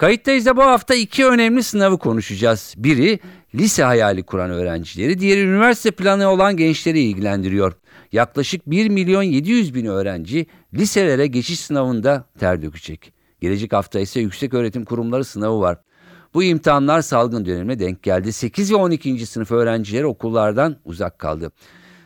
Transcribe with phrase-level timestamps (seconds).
[0.00, 2.74] Kayıttayız da bu hafta iki önemli sınavı konuşacağız.
[2.76, 3.20] Biri
[3.54, 7.72] lise hayali kuran öğrencileri, diğeri üniversite planı olan gençleri ilgilendiriyor.
[8.12, 13.12] Yaklaşık 1 milyon 700 bin öğrenci liselere geçiş sınavında ter dökecek.
[13.40, 15.78] Gelecek hafta ise yüksek öğretim kurumları sınavı var.
[16.34, 18.32] Bu imtihanlar salgın dönemine denk geldi.
[18.32, 19.26] 8 ve 12.
[19.26, 21.52] sınıf öğrencileri okullardan uzak kaldı.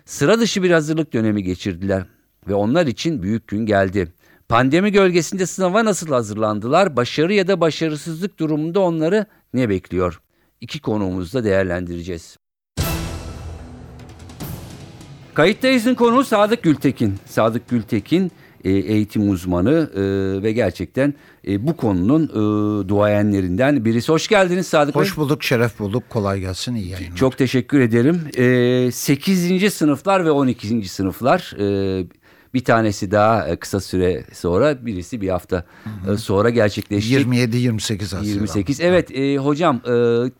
[0.04, 2.06] Sıra dışı bir hazırlık dönemi geçirdiler
[2.48, 4.12] ve onlar için büyük gün geldi.
[4.54, 6.96] Pandemi gölgesinde sınava nasıl hazırlandılar?
[6.96, 10.20] Başarı ya da başarısızlık durumunda onları ne bekliyor?
[10.60, 12.36] İki konuğumuzda değerlendireceğiz.
[15.34, 17.14] Kayıttayız'ın konuğu Sadık Gültekin.
[17.26, 18.32] Sadık Gültekin
[18.64, 20.02] e, eğitim uzmanı e,
[20.42, 21.14] ve gerçekten
[21.48, 22.28] e, bu konunun
[22.88, 24.12] duayenlerinden birisi.
[24.12, 26.10] Hoş geldiniz Sadık Hoş bulduk, şeref bulduk.
[26.10, 27.16] Kolay gelsin, iyi yayınlar.
[27.16, 28.20] Çok teşekkür ederim.
[28.92, 29.74] 8.
[29.74, 30.88] sınıflar ve 12.
[30.88, 31.54] sınıflar
[32.54, 36.18] bir tanesi daha kısa süre sonra, birisi bir hafta hı hı.
[36.18, 37.26] sonra gerçekleşecek.
[37.26, 38.22] 27-28 Haziran.
[38.22, 38.80] 28.
[38.80, 39.90] Evet e, hocam e,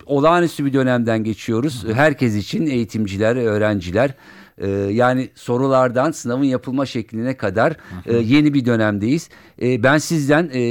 [0.05, 1.83] olağanüstü bir dönemden geçiyoruz.
[1.83, 1.93] Hı hı.
[1.93, 4.13] Herkes için eğitimciler, öğrenciler
[4.57, 9.29] e, yani sorulardan sınavın yapılma şekline kadar e, yeni bir dönemdeyiz.
[9.61, 10.61] E, ben sizden e,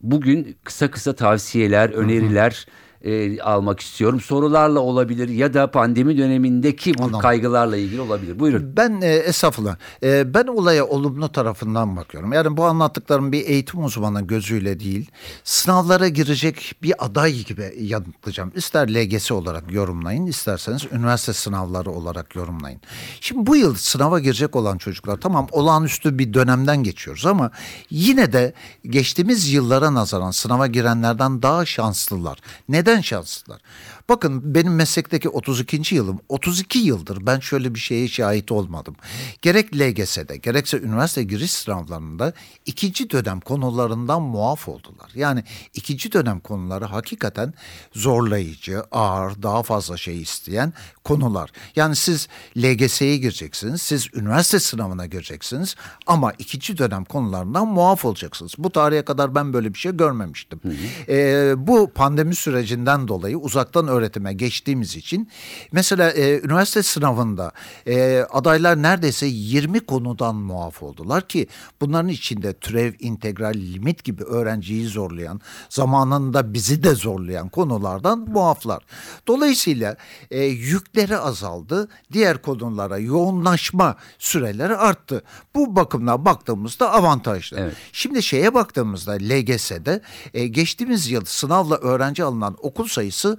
[0.00, 2.66] bugün kısa kısa tavsiyeler, öneriler...
[2.66, 4.20] Hı hı e, almak istiyorum.
[4.20, 7.20] Sorularla olabilir ya da pandemi dönemindeki bu Anladım.
[7.20, 8.38] kaygılarla ilgili olabilir.
[8.38, 8.72] Buyurun.
[8.76, 12.32] Ben e, esafla e, ben olaya olumlu tarafından bakıyorum.
[12.32, 15.10] Yani bu anlattıklarım bir eğitim uzmanı gözüyle değil,
[15.44, 18.52] sınavlara girecek bir aday gibi yanıtlayacağım.
[18.54, 22.80] İster LGS olarak yorumlayın, isterseniz üniversite sınavları olarak yorumlayın.
[23.20, 27.50] Şimdi bu yıl sınava girecek olan çocuklar tamam olağanüstü bir dönemden geçiyoruz ama
[27.90, 28.52] yine de
[28.84, 32.38] geçtiğimiz yıllara nazaran sınava girenlerden daha şanslılar.
[32.68, 32.87] Neden?
[32.88, 33.60] Neden şanslılar?
[34.08, 35.94] Bakın benim meslekteki 32.
[35.94, 38.96] yılım 32 yıldır ben şöyle bir şeye şahit olmadım.
[39.42, 42.32] Gerek LGS'de gerekse üniversite giriş sınavlarında
[42.66, 45.10] ikinci dönem konularından muaf oldular.
[45.14, 47.54] Yani ikinci dönem konuları hakikaten
[47.92, 50.72] zorlayıcı, ağır, daha fazla şey isteyen
[51.04, 51.50] konular.
[51.76, 55.76] Yani siz LGS'ye gireceksiniz, siz üniversite sınavına gireceksiniz
[56.06, 58.54] ama ikinci dönem konularından muaf olacaksınız.
[58.58, 60.60] Bu tarihe kadar ben böyle bir şey görmemiştim.
[60.62, 61.12] Hı hı.
[61.12, 65.28] Ee, bu pandemi sürecinden dolayı uzaktan öğretime geçtiğimiz için
[65.72, 67.52] mesela e, üniversite sınavında
[67.86, 71.46] e, adaylar neredeyse 20 konudan muaf oldular ki
[71.80, 78.82] bunların içinde türev, integral, limit gibi öğrenciyi zorlayan, zamanında bizi de zorlayan konulardan muaflar.
[79.26, 79.96] Dolayısıyla
[80.30, 85.22] e, yükleri azaldı, diğer konulara yoğunlaşma süreleri arttı.
[85.54, 87.60] Bu bakımdan baktığımızda avantajlı.
[87.60, 87.74] Evet.
[87.92, 90.00] Şimdi şeye baktığımızda LGS'de
[90.34, 93.38] e, geçtiğimiz yıl sınavla öğrenci alınan okul sayısı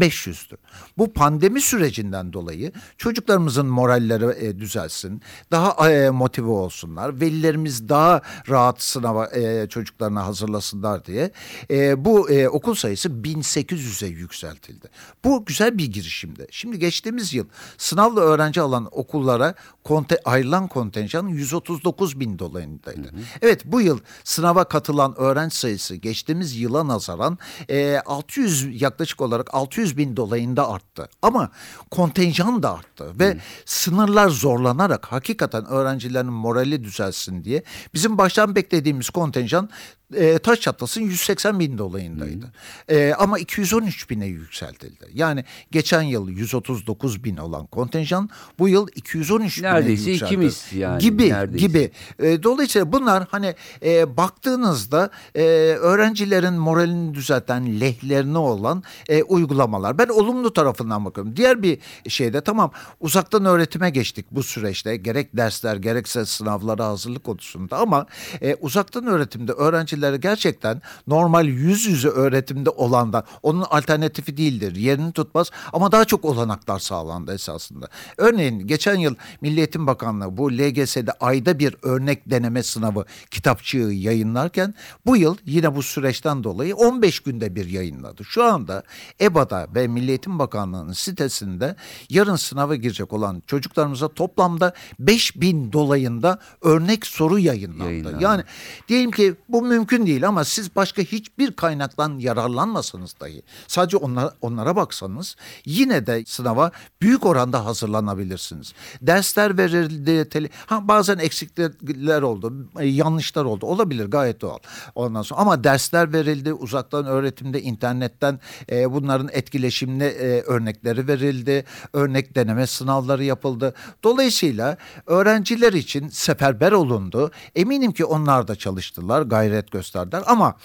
[0.00, 0.56] 1500'dü.
[0.98, 8.82] Bu pandemi sürecinden dolayı çocuklarımızın moralleri e, düzelsin, daha e, motive olsunlar, velilerimiz daha rahat
[8.82, 11.30] sınava e, çocuklarına hazırlasınlar diye
[11.70, 14.88] e, bu e, okul sayısı 1800'e yükseltildi.
[15.24, 16.46] Bu güzel bir girişimdi.
[16.50, 17.46] Şimdi geçtiğimiz yıl
[17.78, 19.54] sınavla öğrenci alan okullara
[19.84, 23.08] konte, ayrılan kontenjan 139 bin dolayındaydı.
[23.08, 23.20] Hı hı.
[23.42, 27.38] Evet bu yıl sınava katılan öğrenci sayısı geçtiğimiz yıla nazaran
[27.70, 31.08] e, 600 yaklaşık olarak 600 bin dolayında arttı.
[31.22, 31.50] Ama
[31.90, 33.40] kontenjan da arttı ve hmm.
[33.66, 37.62] sınırlar zorlanarak hakikaten öğrencilerin morali düzelsin diye
[37.94, 39.68] bizim baştan beklediğimiz kontenjan
[40.16, 42.52] e, taş çatlasın 180 bin dolayındaydı.
[42.86, 42.96] Hmm.
[42.96, 45.06] E, ama 213 bine yükseltildi.
[45.14, 50.34] Yani geçen yıl 139 bin olan kontenjan bu yıl 213 neredeyse bine yükseldi.
[50.34, 50.98] ikimiz yani.
[51.00, 51.66] Gibi neredeyse.
[51.66, 51.90] gibi.
[52.18, 53.54] E, dolayısıyla bunlar hani
[53.84, 55.42] e, baktığınızda e,
[55.80, 59.98] öğrencilerin moralini düzelten lehlerine olan e, uygulamalar.
[59.98, 61.36] Ben olumlu tarafından bakıyorum.
[61.36, 61.78] Diğer bir
[62.08, 62.70] şeyde tamam
[63.00, 64.96] uzaktan öğretime geçtik bu süreçte.
[64.96, 68.06] Gerek dersler gerekse sınavlara hazırlık konusunda ama
[68.42, 74.76] e, uzaktan öğretimde öğrenciler öğrencilere gerçekten normal yüz yüze öğretimde olandan onun alternatifi değildir.
[74.76, 77.88] Yerini tutmaz ama daha çok olanaklar sağlandı esasında.
[78.18, 84.74] Örneğin geçen yıl Milli Eğitim Bakanlığı bu LGS'de ayda bir örnek deneme sınavı kitapçığı yayınlarken
[85.06, 88.24] bu yıl yine bu süreçten dolayı 15 günde bir yayınladı.
[88.24, 88.82] Şu anda
[89.20, 91.76] EBA'da ve Milli Eğitim Bakanlığı'nın sitesinde
[92.10, 97.90] yarın sınava girecek olan çocuklarımıza toplamda 5000 dolayında örnek soru yayınlandı.
[97.90, 98.22] Yayınlandı.
[98.22, 98.42] Yani
[98.88, 104.32] diyelim ki bu mümkün mümkün değil ama siz başka hiçbir kaynaktan yararlanmasanız dahi sadece onlara,
[104.40, 106.70] onlara baksanız yine de sınava
[107.02, 108.72] büyük oranda hazırlanabilirsiniz.
[109.02, 113.66] Dersler verildi, tele, ha, bazen eksiklikler oldu, yanlışlar oldu.
[113.66, 114.58] Olabilir gayet doğal.
[114.94, 121.64] Ondan sonra ama dersler verildi, uzaktan öğretimde, internetten e, bunların etkileşimli e, örnekleri verildi.
[121.92, 123.74] Örnek deneme sınavları yapıldı.
[124.04, 124.76] Dolayısıyla
[125.06, 127.30] öğrenciler için seferber olundu.
[127.54, 130.56] Eminim ki onlar da çalıştılar, gayret gösterdiler ama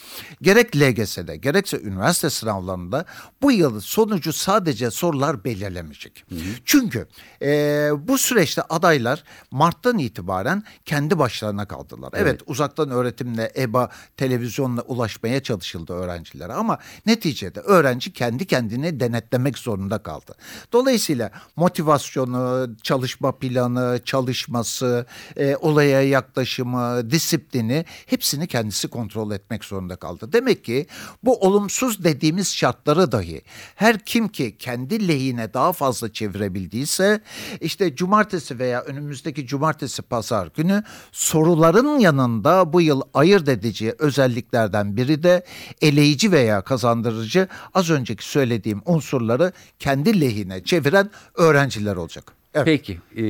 [0.42, 3.06] gerek LGS'de gerekse üniversite sınavlarında
[3.42, 6.26] bu yıl sonucu sadece sorular belirlemeyecek.
[6.66, 7.08] Çünkü
[7.42, 12.10] e, bu süreçte adaylar Mart'tan itibaren kendi başlarına kaldılar.
[12.16, 19.98] Evet, uzaktan öğretimle, EBA, televizyonla ulaşmaya çalışıldı öğrencilere ama neticede öğrenci kendi kendini denetlemek zorunda
[19.98, 20.36] kaldı.
[20.74, 25.06] Dolayısıyla motivasyonu, çalışma planı, çalışması,
[25.38, 28.99] e, olaya yaklaşımı, disiplini hepsini kendisi kontrol
[29.34, 30.34] etmek zorunda kaldı.
[30.34, 30.88] Demek ki
[31.24, 33.42] bu olumsuz dediğimiz şartları dahi
[33.76, 37.22] her kim ki kendi lehine daha fazla çevirebildiyse
[37.62, 45.24] işte cumartesi veya önümüzdeki cumartesi pazar günü soruların yanında bu yıl ayırt edici özelliklerden biri
[45.24, 45.46] de
[45.82, 52.40] eleyici veya kazandırıcı az önceki söylediğim unsurları kendi lehine çeviren öğrenciler olacak.
[52.54, 52.66] Evet.
[52.66, 53.24] Peki e,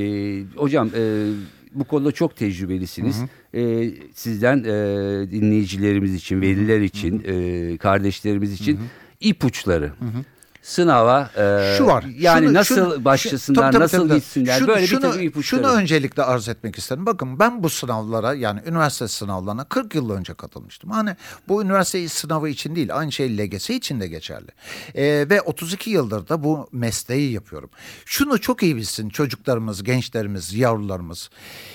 [0.56, 1.02] hocam e,
[1.74, 3.22] bu konuda çok tecrübelisiniz.
[3.54, 8.80] E, sizden e, dinleyicilerimiz için, veliler için, e, kardeşlerimiz için
[9.20, 9.94] ipuçları.
[10.62, 12.06] Sınava e, Şu var.
[12.18, 14.20] Yani Şunu- nasıl şunu- başlasınlar, tabii, tabii, nasıl tabii.
[14.20, 15.64] gitsinler Şunu- böyle şunu, bir takım ipuçları.
[15.64, 17.06] Şunu öncelikle arz etmek isterim.
[17.06, 20.92] Bakın ben bu sınavlara yani üniversite sınavlarına 40 yıl önce katılmıştım.
[20.92, 21.16] Hani
[21.48, 24.48] bu üniversite sınavı için değil aynı şey LGS için de geçerli.
[24.96, 27.70] Ee, ve 32 yıldır da bu mesleği yapıyorum.
[28.06, 31.30] Şunu çok iyi bilsin çocuklarımız, gençlerimiz, yavrularımız.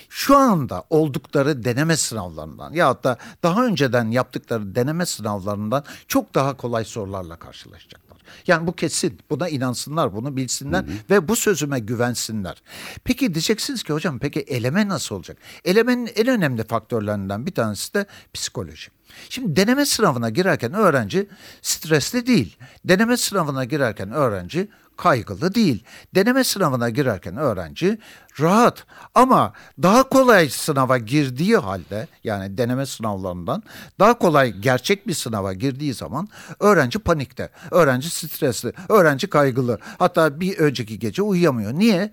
[0.09, 6.85] Şu anda oldukları deneme sınavlarından ya da daha önceden yaptıkları deneme sınavlarından çok daha kolay
[6.85, 8.04] sorularla karşılaşacaklar.
[8.47, 9.19] Yani bu kesin.
[9.31, 12.63] Buna inansınlar, bunu bilsinler ve bu sözüme güvensinler.
[13.05, 15.39] Peki diyeceksiniz ki hocam peki eleme nasıl olacak?
[15.65, 18.89] Elemenin en önemli faktörlerinden bir tanesi de psikoloji.
[19.31, 21.29] Şimdi deneme sınavına girerken öğrenci
[21.63, 22.57] stresli değil.
[22.85, 25.85] Deneme sınavına girerken öğrenci kaygılı değil.
[26.15, 27.99] Deneme sınavına girerken öğrenci
[28.41, 29.53] rahat ama
[29.83, 33.63] daha kolay sınava girdiği halde yani deneme sınavlarından
[33.99, 36.29] daha kolay gerçek bir sınava girdiği zaman
[36.61, 39.79] öğrenci panikte, öğrenci stresli, öğrenci kaygılı.
[39.99, 41.73] Hatta bir önceki gece uyuyamıyor.
[41.73, 42.13] Niye?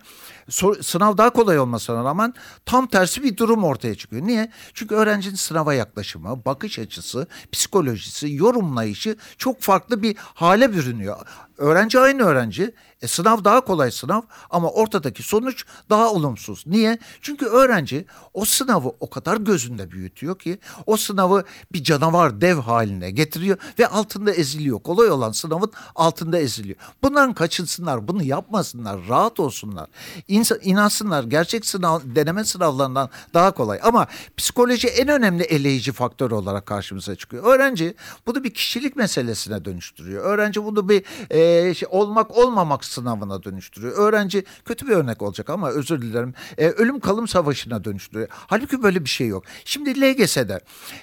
[0.81, 2.33] Sınav daha kolay olmasına rağmen
[2.65, 4.27] tam tersi bir durum ortaya çıkıyor.
[4.27, 4.51] Niye?
[4.73, 11.17] Çünkü öğrencinin sınava yaklaşımı, bakış açısı, psikolojisi, yorumlayışı çok farklı bir hale bürünüyor.
[11.57, 12.75] Öğrenci aynı öğrenci.
[13.01, 16.63] E, sınav daha kolay sınav ama ortadaki sonuç daha olumsuz.
[16.67, 16.97] Niye?
[17.21, 21.43] Çünkü öğrenci o sınavı o kadar gözünde büyütüyor ki o sınavı
[21.73, 24.79] bir canavar dev haline getiriyor ve altında eziliyor.
[24.79, 26.77] Kolay olan sınavın altında eziliyor.
[27.03, 29.89] Bundan kaçınsınlar, bunu yapmasınlar, rahat olsunlar.
[30.27, 33.79] İnsan, inansınlar gerçek sınav, deneme sınavlarından daha kolay.
[33.83, 34.07] Ama
[34.37, 37.43] psikoloji en önemli eleyici faktör olarak karşımıza çıkıyor.
[37.43, 37.95] Öğrenci
[38.27, 40.25] bunu bir kişilik meselesine dönüştürüyor.
[40.25, 43.93] Öğrenci bunu bir e, şey, olmak olmamak sınavına dönüştürüyor.
[43.97, 46.33] Öğrenci kötü bir örnek olacak ama özür dilerim.
[46.57, 48.27] E, ölüm kalım savaşına dönüştürüyor.
[48.31, 49.43] Halbuki böyle bir şey yok.
[49.65, 50.59] Şimdi LGS'de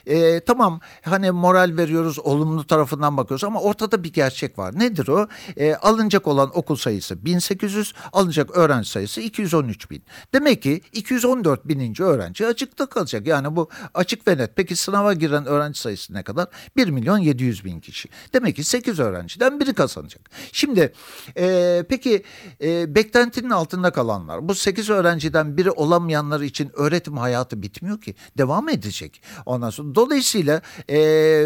[0.07, 4.79] e, tamam hani moral veriyoruz, olumlu tarafından bakıyoruz ama ortada bir gerçek var.
[4.79, 5.29] Nedir o?
[5.57, 10.03] E, alınacak olan okul sayısı 1800, alınacak öğrenci sayısı 213 bin.
[10.35, 13.27] Demek ki 214 bininci öğrenci açıkta kalacak.
[13.27, 14.57] Yani bu açık ve net.
[14.57, 16.49] Peki sınava giren öğrenci sayısı ne kadar?
[16.77, 18.09] 1 milyon 700 bin kişi.
[18.33, 20.31] Demek ki 8 öğrenciden biri kazanacak.
[20.53, 20.93] Şimdi
[21.37, 22.23] e, peki
[22.63, 28.15] e, beklentinin altında kalanlar, bu 8 öğrenciden biri olamayanlar için öğretim hayatı bitmiyor ki.
[28.39, 29.23] Devam edecek.
[29.47, 30.97] Ondan sonra dolayısıyla e,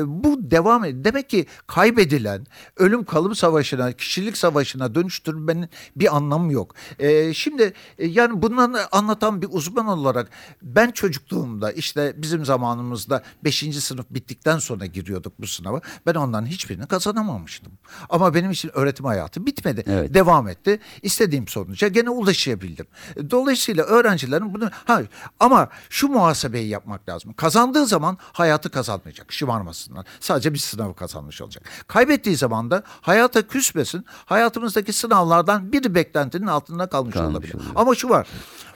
[0.07, 2.47] bu devam ed- demek ki kaybedilen
[2.77, 6.75] ölüm kalım savaşına, kişilik savaşına dönüştürmenin bir anlamı yok.
[6.99, 10.29] E, şimdi e, yani bundan anlatan bir uzman olarak
[10.63, 13.59] ben çocukluğumda işte bizim zamanımızda 5.
[13.59, 15.81] sınıf bittikten sonra giriyorduk bu sınava.
[16.07, 17.73] Ben ondan hiçbirini kazanamamıştım.
[18.11, 19.85] Ama benim için öğretim hayatı bitmedi.
[19.87, 20.15] Evet.
[20.15, 20.81] Devam etti.
[21.03, 22.87] İstediğim sonuca gene ulaşabildim.
[23.31, 25.09] Dolayısıyla öğrencilerin bunu hayır
[25.41, 27.33] ama şu muhasebeyi yapmak lazım.
[27.33, 29.33] Kazandığı zaman hayatı kazanmayacak.
[29.33, 30.07] Şımarmasınlar.
[30.21, 31.65] Sadece bir sınavı kazanmış olacak.
[31.87, 34.05] Kaybettiği zaman da hayata küsmesin.
[34.25, 37.55] Hayatımızdaki sınavlardan biri beklentinin altında kalmış, Kalmış olabilir.
[37.55, 37.71] oluyor.
[37.75, 38.29] Ama şu var.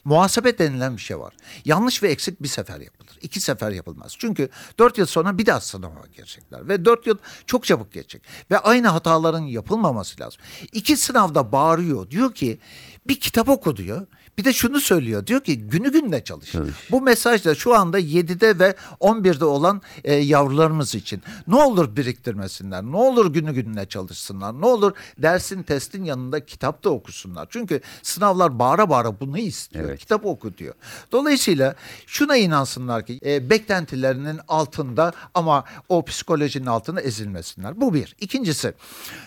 [0.05, 1.35] Muhasebe denilen bir şey var.
[1.65, 3.19] Yanlış ve eksik bir sefer yapılır.
[3.23, 4.15] İki sefer yapılmaz.
[4.19, 4.49] Çünkü
[4.79, 6.69] dört yıl sonra bir daha sınava girecekler.
[6.69, 8.23] Ve dört yıl çok çabuk geçecek.
[8.51, 10.41] Ve aynı hataların yapılmaması lazım.
[10.73, 12.11] İki sınavda bağırıyor.
[12.11, 12.59] Diyor ki
[13.07, 14.07] bir kitap oku diyor.
[14.39, 15.27] Bir de şunu söylüyor.
[15.27, 16.53] Diyor ki günü gününe çalış.
[16.53, 16.75] Çalış.
[16.91, 21.23] Bu mesaj da şu anda 7'de ve 11'de olan e, yavrularımız için.
[21.47, 22.83] Ne olur biriktirmesinler.
[22.83, 24.61] Ne olur günü gününe çalışsınlar.
[24.61, 27.47] Ne olur dersin testin yanında kitap da okusunlar.
[27.51, 29.89] Çünkü sınavlar bağıra bağıra bunu istiyor.
[29.89, 29.99] Evet.
[29.99, 30.75] Kitap oku diyor.
[31.13, 31.75] Dolayısıyla
[32.07, 37.81] şuna inansınlar ki e, beklentilerinin altında ama o psikolojinin altında ezilmesinler.
[37.81, 38.17] Bu bir.
[38.21, 38.75] İkincisi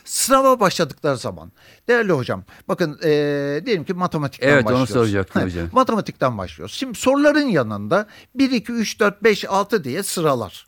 [0.05, 1.51] sınava başladıkları zaman
[1.87, 3.09] değerli hocam bakın e,
[3.65, 4.98] diyelim ki matematikten Evet, başlıyoruz.
[5.05, 5.69] Soracaktım hocam.
[5.71, 6.75] Matematikten başlıyoruz.
[6.75, 10.67] Şimdi soruların yanında 1, 2, 3, 4, 5, 6 diye sıralar.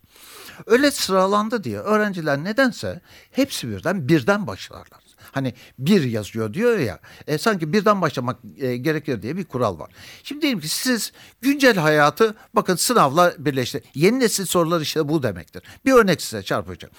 [0.65, 5.01] Öyle sıralandı diye öğrenciler nedense hepsi birden birden başlarlar.
[5.31, 9.91] Hani bir yazıyor diyor ya e, sanki birden başlamak e, gerekir diye bir kural var.
[10.23, 11.11] Şimdi diyelim ki siz
[11.41, 13.83] güncel hayatı bakın sınavla birleşti.
[13.95, 15.63] Yeni nesil sorular işte bu demektir.
[15.85, 16.93] Bir örnek size çarpacağım.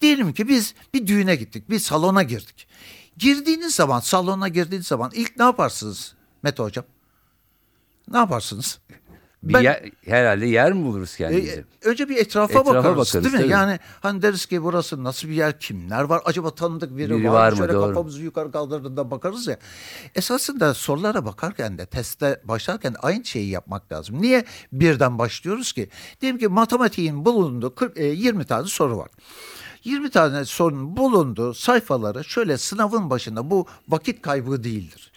[0.00, 2.66] Diyelim ki biz bir düğüne gittik bir salona girdik.
[3.16, 6.84] Girdiğiniz zaman salona girdiğiniz zaman ilk ne yaparsınız Mete hocam?
[8.10, 8.78] Ne yaparsınız?
[9.42, 11.64] Bir Ben- yer, herhalde yer mi buluruz E, kendimize?
[11.84, 13.40] önce bir etrafa, Etrafa bakarız, bakarız, değil mi?
[13.40, 13.50] tabii.
[13.52, 16.22] Yani hani deriz ki burası nasıl bir yer, kimler var?
[16.24, 17.58] Acaba tanıdık biri, Biri var, var mı?
[17.58, 17.88] Şöyle Doğru.
[17.88, 19.56] kafamızı yukarı kaldırdığında bakarız ya.
[20.14, 24.22] Esasında sorulara bakarken de testte başlarken aynı şeyi yapmak lazım.
[24.22, 25.88] Niye birden başlıyoruz ki?
[26.20, 29.08] Diyelim ki matematiğin bulunduğu 40, e, 20 tane soru var.
[29.84, 35.12] 20 tane sorunun bulunduğu sayfaları şöyle sınavın başında bu vakit kaybı değildir.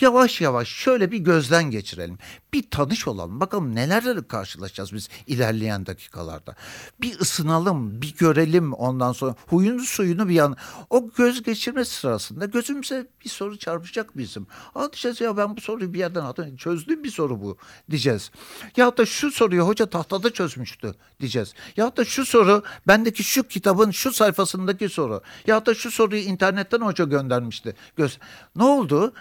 [0.00, 2.18] Yavaş yavaş şöyle bir gözden geçirelim.
[2.52, 3.40] Bir tanış olalım.
[3.40, 6.54] Bakalım nelerle karşılaşacağız biz ilerleyen dakikalarda.
[7.00, 10.56] Bir ısınalım, bir görelim ondan sonra huyunu suyunu bir yan.
[10.90, 14.46] O göz geçirme sırasında gözümüze bir soru çarpacak bizim.
[14.74, 16.56] Aa diyeceğiz ya ben bu soruyu bir yerden aldım.
[16.56, 17.56] Çözdüğüm bir soru bu
[17.90, 18.30] diyeceğiz.
[18.76, 21.54] Ya da şu soruyu hoca tahtada çözmüştü diyeceğiz.
[21.76, 25.22] Ya da şu soru bendeki şu kitabın şu sayfasındaki soru.
[25.46, 27.74] Ya da şu soruyu internetten hoca göndermişti.
[27.96, 28.18] Göz.
[28.56, 29.12] Ne oldu?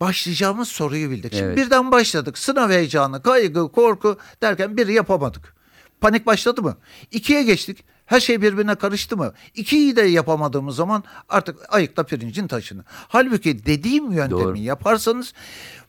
[0.00, 1.32] Başlayacağımız soruyu bildik.
[1.32, 1.56] Şimdi Evet.
[1.56, 2.38] birden başladık.
[2.38, 5.56] Sınav heyecanı, kaygı, korku derken biri yapamadık.
[6.00, 6.76] Panik başladı mı?
[7.10, 7.84] İkiye geçtik.
[8.06, 9.32] Her şey birbirine karıştı mı?
[9.54, 12.84] İkiyi de yapamadığımız zaman artık ayıkla pirincin taşını.
[12.88, 14.56] Halbuki dediğim yöntemi Doğru.
[14.56, 15.32] yaparsanız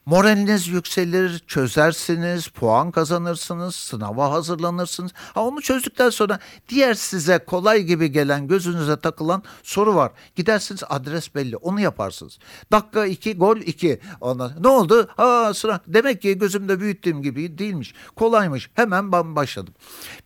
[0.08, 5.12] moraliniz yükselir, çözersiniz, puan kazanırsınız, sınava hazırlanırsınız.
[5.34, 10.12] Ha onu çözdükten sonra diğer size kolay gibi gelen gözünüze takılan soru var.
[10.36, 12.40] Gidersiniz adres belli onu yaparsınız.
[12.72, 14.00] Dakika iki gol iki.
[14.22, 15.10] Ondan, ne oldu?
[15.18, 15.80] Ha sıra.
[15.88, 17.94] Demek ki gözümde büyüttüğüm gibi değilmiş.
[18.16, 18.70] Kolaymış.
[18.74, 19.74] Hemen ben başladım.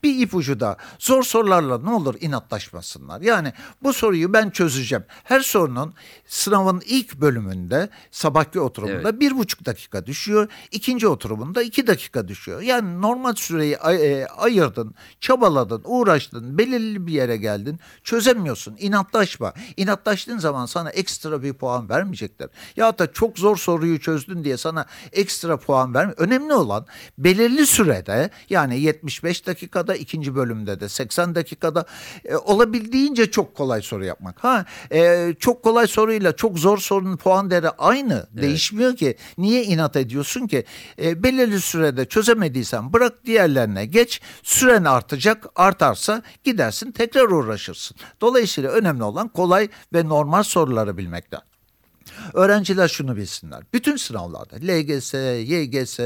[0.03, 3.21] Bir ipucu da zor sorularla ne olur inatlaşmasınlar.
[3.21, 5.03] Yani bu soruyu ben çözeceğim.
[5.23, 5.93] Her sorunun
[6.27, 9.70] sınavın ilk bölümünde sabahki oturumunda bir buçuk dakika
[10.05, 10.47] düşüyor.
[10.71, 12.61] İkinci oturumunda iki dakika düşüyor.
[12.61, 17.79] Yani normal süreyi ay- e, ayırdın, çabaladın, uğraştın, belirli bir yere geldin.
[18.03, 18.75] Çözemiyorsun.
[18.79, 19.53] İnatlaşma.
[19.77, 22.49] İnatlaştığın zaman sana ekstra bir puan vermeyecekler.
[22.75, 26.13] Ya da çok zor soruyu çözdün diye sana ekstra puan verme.
[26.17, 26.85] Önemli olan
[27.17, 31.85] belirli sürede yani 75 dakikada ikinci bölümde de 80 dakikada
[32.25, 34.43] e, olabildiğince çok kolay soru yapmak.
[34.43, 38.27] Ha e, çok kolay soruyla çok zor sorunun puan değeri aynı.
[38.31, 39.17] Değişmiyor ki.
[39.37, 40.65] Niye inat ediyorsun ki?
[41.01, 44.21] E, belirli sürede çözemediysen bırak diğerlerine geç.
[44.43, 45.45] Süren artacak.
[45.55, 47.97] Artarsa gidersin tekrar uğraşırsın.
[48.21, 51.41] Dolayısıyla önemli olan kolay ve normal soruları bilmekten.
[52.33, 53.63] Öğrenciler şunu bilsinler.
[53.73, 55.13] Bütün sınavlarda LGS,
[55.49, 55.99] YGS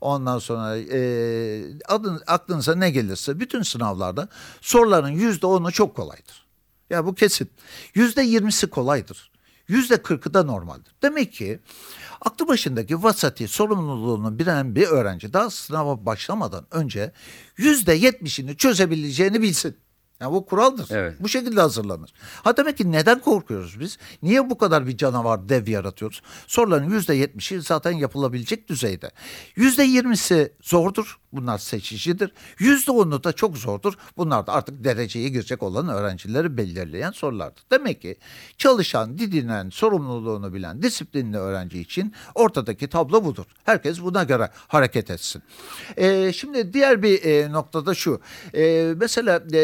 [0.00, 4.28] ondan sonra e, adın, aklınıza ne gelirse bütün sınavlarda
[4.60, 6.46] soruların yüzde onu çok kolaydır.
[6.90, 7.50] Ya bu kesin.
[7.94, 9.31] Yüzde yirmisi kolaydır.
[9.72, 10.94] Yüzde kırkı da normaldir.
[11.02, 11.60] Demek ki
[12.20, 17.12] aklı başındaki vasati sorumluluğunu bilen bir öğrenci daha sınava başlamadan önce
[17.56, 19.76] yüzde yetmişini çözebileceğini bilsin.
[20.20, 20.88] Yani bu kuraldır.
[20.90, 21.14] Evet.
[21.20, 22.12] Bu şekilde hazırlanır.
[22.44, 23.98] Ha demek ki neden korkuyoruz biz?
[24.22, 26.22] Niye bu kadar bir canavar dev yaratıyoruz?
[26.46, 29.10] Soruların yüzde yetmişi zaten yapılabilecek düzeyde.
[29.56, 31.18] Yüzde yirmisi zordur.
[31.32, 32.32] Bunlar seçicidir.
[32.58, 33.94] Yüzde onu da çok zordur.
[34.16, 37.62] Bunlar da artık dereceye girecek olan öğrencileri belirleyen sorulardır.
[37.70, 38.16] Demek ki
[38.58, 43.44] çalışan, didinen, sorumluluğunu bilen, disiplinli öğrenci için ortadaki tablo budur.
[43.64, 45.42] Herkes buna göre hareket etsin.
[45.96, 48.20] Ee, şimdi diğer bir e, noktada şu.
[48.54, 49.58] Ee, mesela e,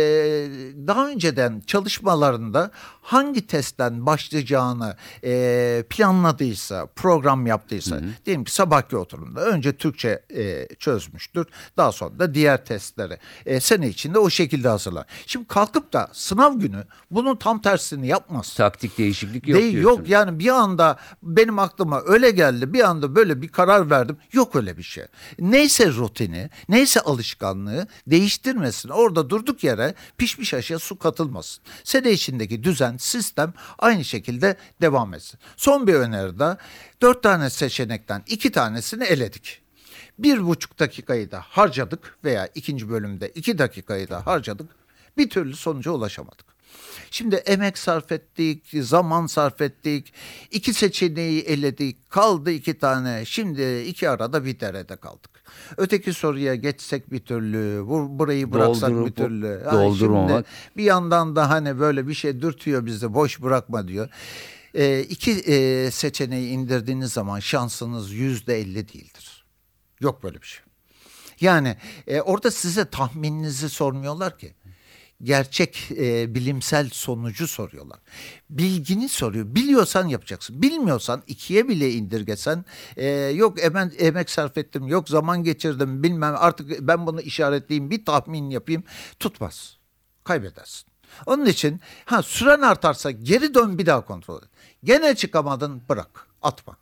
[0.87, 2.71] daha önceden çalışmalarında
[3.03, 11.47] hangi testten başlayacağını e, planladıysa, program yaptıysa, diyelim ki sabahki oturumda önce Türkçe e, çözmüştür.
[11.77, 15.07] Daha sonra da diğer testleri e, sene içinde o şekilde hazırlar.
[15.27, 18.55] Şimdi kalkıp da sınav günü bunun tam tersini yapmaz.
[18.55, 19.99] Taktik değişiklik yok Değil, diyorsun.
[19.99, 24.57] yok yani bir anda benim aklıma öyle geldi bir anda böyle bir karar verdim yok
[24.57, 25.05] öyle bir şey.
[25.39, 31.65] Neyse rutini neyse alışkanlığı değiştirmesin orada durduk yere pişmiş aşıya su katılmasın.
[31.85, 35.41] Sene içindeki düzen sistem aynı şekilde devam etsin.
[35.57, 36.57] Son bir öneri de
[37.03, 39.61] dört tane seçenekten iki tanesini eledik.
[40.19, 44.71] Bir buçuk dakikayı da harcadık veya ikinci bölümde iki dakikayı da harcadık.
[45.17, 46.49] Bir türlü sonuca ulaşamadık.
[47.11, 50.13] Şimdi emek sarf ettik, zaman sarf ettik,
[50.51, 53.25] iki seçeneği eledik, kaldı iki tane.
[53.25, 55.31] Şimdi iki arada bir derede kaldık.
[55.77, 59.63] Öteki soruya geçsek bir türlü, bu- burayı bıraksak Doldurup- bir türlü.
[59.73, 60.31] Doldurmamak.
[60.31, 64.09] şimdi bir yandan da hani böyle bir şey dürtüyor bizi, boş bırakma diyor.
[64.75, 69.38] Ee, iki e, seçeneği indirdiğiniz zaman şansınız yüzde elli değildir.
[70.01, 70.63] Yok böyle bir şey.
[71.41, 71.77] Yani
[72.07, 74.55] e, orada size tahmininizi sormuyorlar ki.
[75.23, 77.99] Gerçek e, bilimsel sonucu soruyorlar.
[78.51, 79.55] Bilgini soruyor.
[79.55, 80.63] Biliyorsan yapacaksın.
[80.63, 82.65] Bilmiyorsan ikiye bile indirgesen
[82.97, 88.05] e, yok emen, emek sarf ettim, yok zaman geçirdim bilmem artık ben bunu işaretleyeyim bir
[88.05, 88.85] tahmin yapayım
[89.19, 89.77] tutmaz.
[90.25, 90.89] Kaybedersin.
[91.27, 94.49] Onun için ha süren artarsa geri dön bir daha kontrol et.
[94.85, 96.77] Gene çıkamadın bırak atma.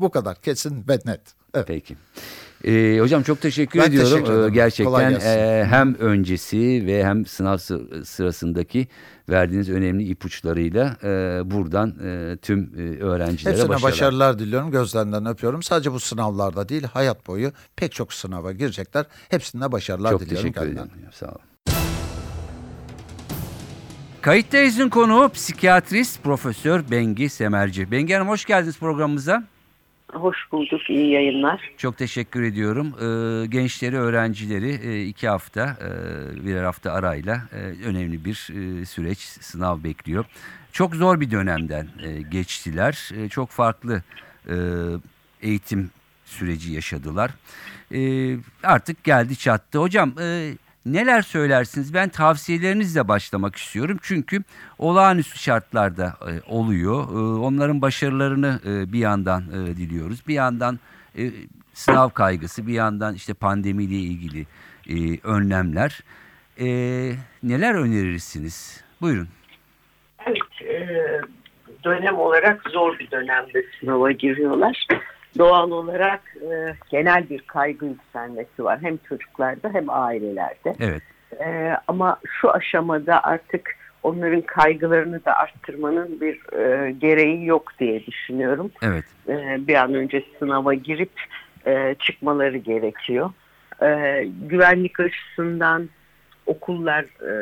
[0.00, 1.20] Bu kadar kesin ve net.
[1.54, 1.66] Evet.
[1.66, 1.96] Peki.
[2.64, 4.10] Ee, hocam çok teşekkür Ben ediyorum.
[4.12, 4.48] teşekkür ederim.
[4.52, 8.88] Ee, gerçekten e, hem öncesi ve hem sınav sı- sırasındaki
[9.28, 11.08] verdiğiniz önemli ipuçlarıyla e,
[11.44, 13.82] buradan e, tüm e, öğrencilere Hepsine başarılar.
[13.92, 14.70] başarılar diliyorum.
[14.70, 15.62] Gözlerinden öpüyorum.
[15.62, 19.06] Sadece bu sınavlarda değil, hayat boyu pek çok sınava girecekler.
[19.28, 20.92] Hepsine başarılar Çok diliyorum teşekkür kendilerine.
[20.92, 21.08] ederim.
[21.12, 21.38] Sağ olun.
[24.20, 27.90] Kayıttayız'ın konuğu psikiyatrist Profesör Bengi Semerci.
[27.90, 29.44] Bengi Hanım hoş geldiniz programımıza.
[30.12, 31.70] Hoş bulduk, iyi yayınlar.
[31.76, 32.86] Çok teşekkür ediyorum.
[32.86, 39.18] Ee, gençleri, öğrencileri e, iki hafta, e, birer hafta arayla e, önemli bir e, süreç,
[39.18, 40.24] sınav bekliyor.
[40.72, 41.88] Çok zor bir dönemden
[42.30, 43.10] geçtiler.
[43.30, 44.02] Çok farklı
[45.42, 45.90] eğitim
[46.24, 47.30] süreci yaşadılar.
[48.62, 49.78] Artık geldi çattı.
[49.78, 50.14] Hocam
[50.92, 51.94] neler söylersiniz?
[51.94, 53.98] Ben tavsiyelerinizle başlamak istiyorum.
[54.02, 54.42] Çünkü
[54.78, 57.02] olağanüstü şartlarda e, oluyor.
[57.02, 60.28] E, onların başarılarını e, bir yandan diliyoruz.
[60.28, 60.78] Bir yandan
[61.72, 64.46] sınav kaygısı, bir yandan işte pandemiyle ilgili
[65.24, 66.00] önlemler.
[67.42, 68.84] Neler önerirsiniz?
[69.00, 69.28] Buyurun.
[70.26, 70.42] Evet,
[71.84, 74.86] dönem olarak zor bir dönemde sınava giriyorlar.
[75.38, 78.78] Doğal olarak e, genel bir kaygı yükselmesi var.
[78.82, 80.74] Hem çocuklarda hem ailelerde.
[80.80, 81.02] Evet.
[81.40, 88.70] E, ama şu aşamada artık onların kaygılarını da arttırmanın bir e, gereği yok diye düşünüyorum.
[88.82, 89.04] Evet.
[89.28, 91.12] e, bir an önce sınava girip
[91.66, 93.30] e, çıkmaları gerekiyor.
[93.82, 95.88] E, güvenlik açısından
[96.46, 97.32] okullar e,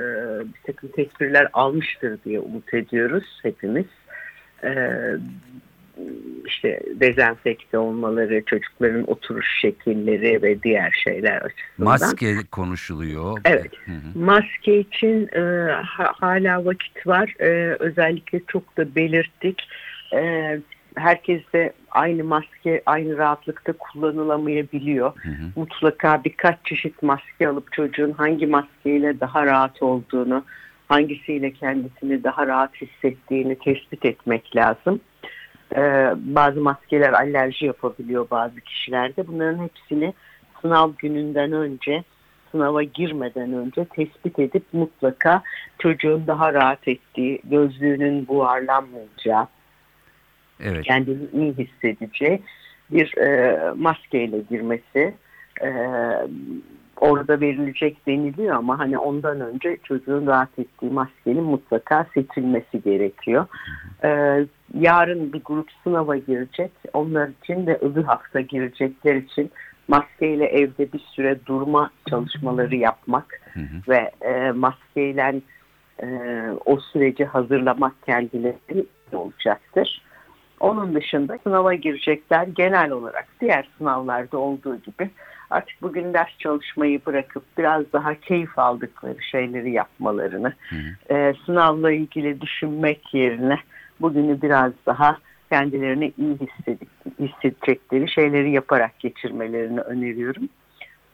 [0.44, 3.86] bir takım tedbirler almıştır diye umut ediyoruz hepimiz.
[4.64, 4.70] E,
[6.46, 11.88] işte dezenfekte olmaları, çocukların oturuş şekilleri ve diğer şeyler açısından.
[11.88, 13.38] Maske konuşuluyor.
[13.44, 13.72] Evet.
[13.84, 14.18] Hı hı.
[14.18, 15.40] Maske için e,
[15.72, 17.34] ha- hala vakit var.
[17.40, 19.68] E, özellikle çok da belirttik.
[20.14, 20.60] E,
[20.96, 25.12] herkes de aynı maske aynı rahatlıkta kullanılamayabiliyor.
[25.16, 25.44] Hı hı.
[25.56, 30.44] Mutlaka birkaç çeşit maske alıp çocuğun hangi maskeyle daha rahat olduğunu,
[30.88, 35.00] hangisiyle kendisini daha rahat hissettiğini tespit etmek lazım.
[35.74, 35.80] E,
[36.16, 39.26] bazı maskeler alerji yapabiliyor bazı kişilerde.
[39.26, 40.14] Bunların hepsini
[40.62, 42.04] sınav gününden önce
[42.50, 45.42] sınava girmeden önce tespit edip mutlaka
[45.78, 49.46] çocuğun daha rahat ettiği, gözlüğünün buharlanmayacağı,
[50.60, 50.84] Evet.
[50.84, 52.42] kendini iyi hissedeceği
[52.90, 55.14] bir e, maskeyle girmesi
[55.62, 55.70] e,
[56.96, 63.46] orada verilecek deniliyor ama hani ondan önce çocuğun rahat ettiği maskenin mutlaka seçilmesi gerekiyor.
[64.04, 64.40] E,
[64.74, 66.70] yarın bir grup sınava girecek.
[66.92, 69.50] Onlar için de öbür hafta girecekler için
[69.88, 73.76] maskeyle evde bir süre durma çalışmaları yapmak Hı hı.
[73.88, 75.40] ve e, maskeyle
[76.02, 76.06] e,
[76.64, 80.02] o süreci hazırlamak kendileri olacaktır.
[80.60, 85.10] Onun dışında sınava girecekler genel olarak diğer sınavlarda olduğu gibi
[85.50, 91.14] artık bugün ders çalışmayı bırakıp biraz daha keyif aldıkları şeyleri yapmalarını, Hı hı.
[91.14, 93.58] e, sınavla ilgili düşünmek yerine
[94.00, 95.18] bugünü biraz daha
[95.50, 96.38] kendilerini iyi
[97.20, 100.48] hissedecekleri şeyleri yaparak geçirmelerini öneriyorum.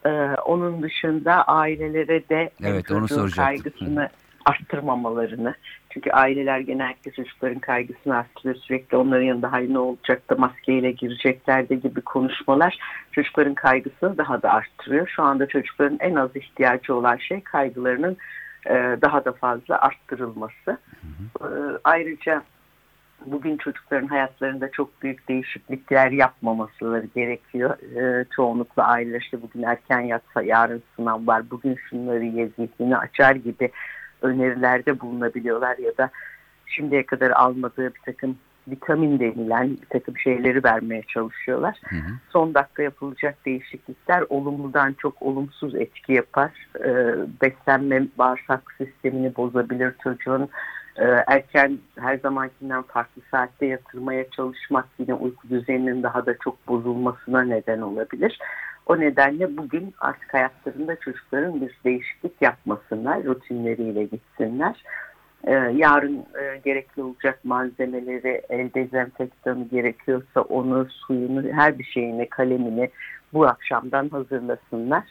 [0.07, 0.11] E,
[0.47, 4.09] onun dışında ailelere de Evet, onu kaygısını
[4.45, 5.55] arttırmamalarını.
[5.90, 8.55] Çünkü aileler genellikle çocukların kaygısını arttırıyor.
[8.55, 12.79] Sürekli onların yanında hayır ne olacak da maskeyle girecekler de gibi konuşmalar
[13.12, 15.09] çocukların kaygısını daha da arttırıyor.
[15.09, 18.16] Şu anda çocukların en az ihtiyacı olan şey kaygılarının
[18.66, 20.71] e, daha da fazla arttırılması.
[20.71, 20.77] Hı
[21.40, 21.49] hı.
[21.49, 22.42] E, ayrıca
[23.27, 27.79] bugün çocukların hayatlarında çok büyük değişiklikler yapmamasıları gerekiyor.
[27.97, 33.35] E, çoğunlukla aileler işte bugün erken yatsa yarın sınav var, bugün şunları ye zihnini açar
[33.35, 33.71] gibi
[34.23, 36.11] önerilerde bulunabiliyorlar ya da
[36.67, 38.37] şimdiye kadar almadığı bir takım
[38.69, 41.79] vitamin denilen bir takım şeyleri vermeye çalışıyorlar.
[41.85, 42.13] Hı hı.
[42.31, 46.51] Son dakika yapılacak değişiklikler olumludan çok olumsuz etki yapar.
[46.85, 50.49] Ee, beslenme bağırsak sistemini bozabilir çocuğun.
[50.97, 57.43] Ee, erken her zamankinden farklı saatte yatırmaya çalışmak yine uyku düzeninin daha da çok bozulmasına
[57.43, 58.39] neden olabilir.
[58.87, 64.85] O nedenle bugün artık hayatlarında çocukların bir değişiklik yapmasınlar, rutinleriyle gitsinler.
[65.45, 72.91] Ee, yarın e, gerekli olacak malzemeleri, el dezenfektanı gerekiyorsa onu, suyunu, her bir şeyini, kalemini
[73.33, 75.05] bu akşamdan hazırlasınlar.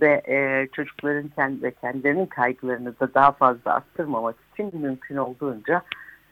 [0.00, 5.82] Ve e, çocukların kendi kendilerinin kaygılarını da daha fazla arttırmamak için mümkün olduğunca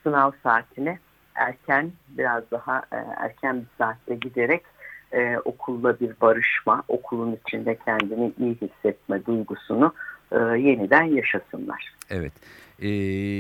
[0.03, 0.99] sınav saatine
[1.35, 4.63] erken, biraz daha e, erken bir saatte giderek
[5.13, 9.95] e, okulla bir barışma, okulun içinde kendini iyi hissetme duygusunu
[10.33, 11.93] e, yeniden yaşasınlar.
[12.11, 12.33] Evet.
[12.79, 12.89] E,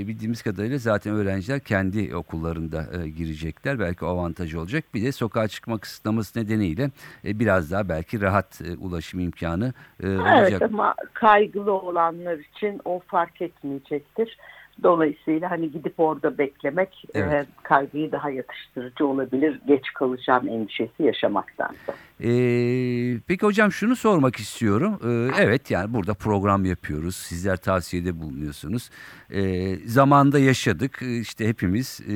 [0.09, 3.79] bildiğimiz kadarıyla zaten öğrenciler kendi okullarında e, girecekler.
[3.81, 4.85] Belki avantajı olacak.
[4.95, 6.91] Bir de sokağa çıkma kısıtlaması nedeniyle
[7.25, 10.49] e, biraz daha belki rahat e, ulaşım imkanı e, olacak.
[10.51, 14.39] Evet ama kaygılı olanlar için o fark etmeyecektir.
[14.83, 17.33] Dolayısıyla hani gidip orada beklemek evet.
[17.33, 19.61] e, kaygıyı daha yatıştırıcı olabilir.
[19.67, 21.93] Geç kalacağım endişesi yaşamaktansa.
[22.21, 25.01] Ee, peki hocam şunu sormak istiyorum.
[25.05, 27.17] Ee, evet yani burada program yapıyoruz.
[27.17, 28.91] Sizler tavsiyede bulunuyorsunuz.
[29.31, 31.03] Ee, zamanda yaşadık.
[31.03, 32.15] İşte hepimiz e,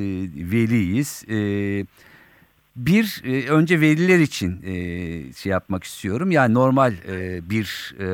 [0.53, 1.25] veliyiz.
[1.29, 1.87] Ee,
[2.77, 6.31] bir e, önce veliler için e, şey yapmak istiyorum.
[6.31, 8.07] Yani normal e, bir e,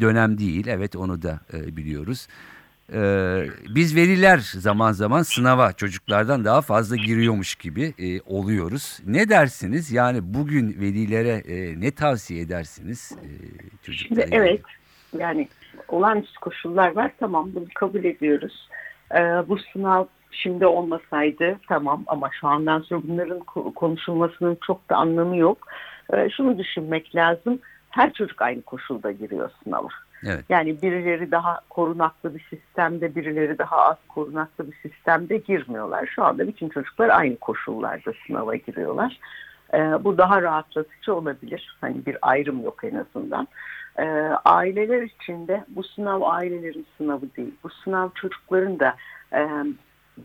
[0.00, 0.66] dönem değil.
[0.66, 2.28] Evet onu da e, biliyoruz.
[2.92, 9.00] Ee, biz veliler zaman zaman sınava çocuklardan daha fazla giriyormuş gibi e, oluyoruz.
[9.06, 9.92] Ne dersiniz?
[9.92, 13.28] Yani bugün velilere e, ne tavsiye edersiniz e,
[13.82, 14.26] çocuklara?
[14.26, 14.60] Şimdi evet
[15.18, 15.48] yani
[15.88, 18.68] olağanüstü koşullar var tamam bunu kabul ediyoruz.
[19.14, 19.18] Ee,
[19.48, 23.40] bu sınav şimdi olmasaydı tamam ama şu andan sonra bunların
[23.74, 25.68] konuşulmasının çok da anlamı yok.
[26.12, 27.58] Ee, şunu düşünmek lazım
[27.90, 29.88] her çocuk aynı koşulda giriyor sınava.
[30.26, 30.44] Evet.
[30.48, 36.06] Yani birileri daha korunaklı bir sistemde, birileri daha az korunaklı bir sistemde girmiyorlar.
[36.14, 39.20] Şu anda bütün çocuklar aynı koşullarda sınava giriyorlar.
[39.74, 41.76] Ee, bu daha rahatlatıcı olabilir.
[41.80, 43.48] Hani bir ayrım yok en azından.
[43.98, 44.04] Ee,
[44.44, 47.54] aileler için de bu sınav ailelerin sınavı değil.
[47.64, 48.94] Bu sınav çocukların da
[49.32, 49.48] e,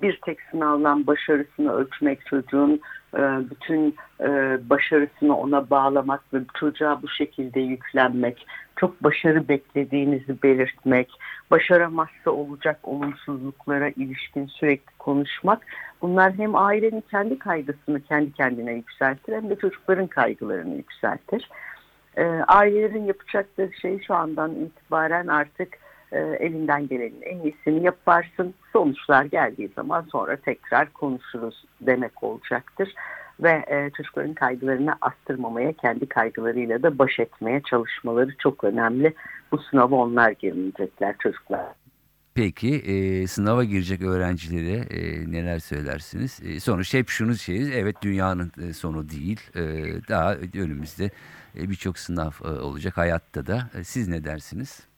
[0.01, 2.81] bir tek sınavdan başarısını ölçmek, çocuğun
[3.15, 11.09] e, bütün e, başarısını ona bağlamak ve çocuğa bu şekilde yüklenmek, çok başarı beklediğinizi belirtmek,
[11.51, 15.65] başaramazsa olacak olumsuzluklara ilişkin sürekli konuşmak,
[16.01, 21.49] bunlar hem ailenin kendi kaygısını kendi kendine yükseltir hem de çocukların kaygılarını yükseltir.
[22.17, 25.77] E, ailelerin yapacakları şey şu andan itibaren artık
[26.11, 28.53] e, elinden gelenin en iyisini yaparsın.
[28.73, 32.93] Sonuçlar geldiği zaman sonra tekrar konuşuruz demek olacaktır.
[33.39, 39.13] Ve e, çocukların kaygılarını arttırmamaya, kendi kaygılarıyla da baş etmeye çalışmaları çok önemli.
[39.51, 41.65] Bu sınava onlar girmeyecekler çocuklar.
[42.35, 46.39] Peki e, sınava girecek öğrencilere e, neler söylersiniz?
[46.43, 49.61] E, sonuçta hep şunu şeyiz, evet dünyanın e, sonu değil, e,
[50.09, 51.09] daha önümüzde
[51.59, 53.69] e, birçok sınav e, olacak hayatta da.
[53.79, 54.90] E, siz ne dersiniz?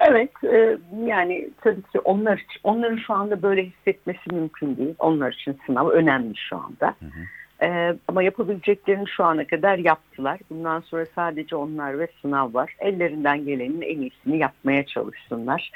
[0.00, 4.94] Evet, e, yani tabii ki onlar için, onların şu anda böyle hissetmesi mümkün değil.
[4.98, 6.94] Onlar için sınav önemli şu anda.
[6.98, 7.66] Hı hı.
[7.66, 10.40] E, ama yapabileceklerini şu ana kadar yaptılar.
[10.50, 12.76] Bundan sonra sadece onlar ve sınav var.
[12.78, 15.70] Ellerinden gelenin en iyisini yapmaya çalışsınlar.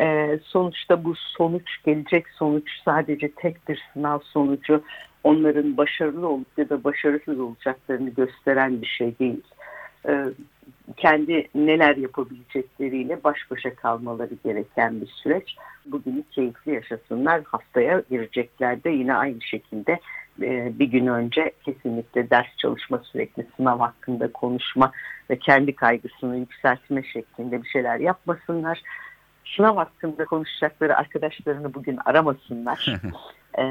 [0.00, 4.82] E, sonuçta bu sonuç, gelecek sonuç sadece tek bir sınav sonucu
[5.24, 9.42] onların başarılı olup ya da başarısız olacaklarını gösteren bir şey değil.
[10.96, 15.56] Kendi neler yapabilecekleriyle baş başa kalmaları gereken bir süreç.
[15.86, 17.42] Bugünü keyifli yaşasınlar.
[17.44, 20.00] Haftaya girecekler de yine aynı şekilde
[20.42, 24.92] e, bir gün önce kesinlikle ders çalışma sürekli sınav hakkında konuşma
[25.30, 28.82] ve kendi kaygısını yükseltme şeklinde bir şeyler yapmasınlar.
[29.56, 32.92] Sınav hakkında konuşacakları arkadaşlarını bugün aramasınlar.
[33.58, 33.64] E,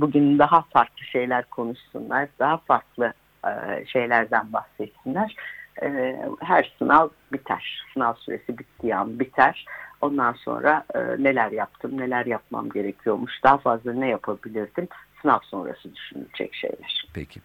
[0.00, 2.28] bugün daha farklı şeyler konuşsunlar.
[2.38, 3.12] Daha farklı
[3.46, 5.36] e, şeylerden bahsetsinler
[5.82, 7.84] e, her sınav biter.
[7.94, 9.66] Sınav süresi bittiği an biter.
[10.00, 14.88] Ondan sonra e, neler yaptım, neler yapmam gerekiyormuş, daha fazla ne yapabilirdim
[15.22, 17.06] sınav sonrası düşünülecek şeyler.
[17.14, 17.40] Peki.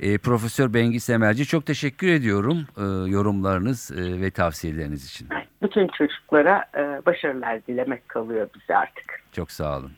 [0.00, 5.28] E, Profesör Bengi Emelci çok teşekkür ediyorum e, yorumlarınız e, ve tavsiyeleriniz için.
[5.62, 9.22] Bütün çocuklara e, başarılar dilemek kalıyor bize artık.
[9.32, 9.92] Çok sağ olun.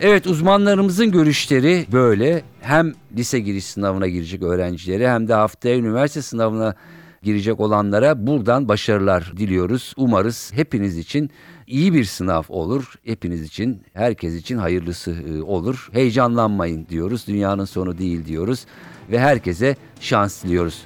[0.00, 2.42] Evet uzmanlarımızın görüşleri böyle.
[2.64, 6.74] Hem lise giriş sınavına girecek öğrencilere hem de haftaya üniversite sınavına
[7.22, 9.94] girecek olanlara buradan başarılar diliyoruz.
[9.96, 11.30] Umarız hepiniz için
[11.66, 12.94] iyi bir sınav olur.
[13.04, 15.88] Hepiniz için, herkes için hayırlısı e, olur.
[15.92, 17.26] Heyecanlanmayın diyoruz.
[17.26, 18.66] Dünyanın sonu değil diyoruz
[19.10, 20.82] ve herkese şans diliyoruz.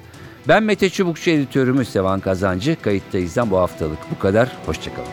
[0.48, 2.76] Ben Mete Çubukçu editörümüz Sevan Kazancı.
[2.82, 4.56] Kayıttayız'dan bu haftalık bu kadar.
[4.66, 5.08] Hoşçakalın.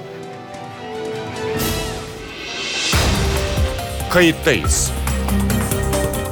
[4.09, 5.04] Kayıttayız.